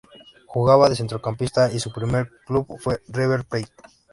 [0.47, 3.71] Jugaba de centrocampista y su primer club fue River Plate.